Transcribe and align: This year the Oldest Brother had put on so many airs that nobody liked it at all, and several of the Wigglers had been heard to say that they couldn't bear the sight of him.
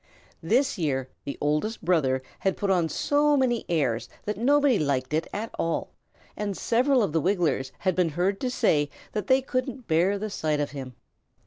This 0.41 0.79
year 0.79 1.09
the 1.25 1.37
Oldest 1.39 1.85
Brother 1.85 2.23
had 2.39 2.57
put 2.57 2.71
on 2.71 2.89
so 2.89 3.37
many 3.37 3.65
airs 3.69 4.09
that 4.25 4.35
nobody 4.35 4.79
liked 4.79 5.13
it 5.13 5.27
at 5.31 5.51
all, 5.59 5.91
and 6.35 6.57
several 6.57 7.03
of 7.03 7.11
the 7.13 7.21
Wigglers 7.21 7.71
had 7.77 7.95
been 7.95 8.09
heard 8.09 8.39
to 8.41 8.49
say 8.49 8.89
that 9.11 9.27
they 9.27 9.43
couldn't 9.43 9.87
bear 9.87 10.17
the 10.17 10.31
sight 10.31 10.59
of 10.59 10.71
him. 10.71 10.95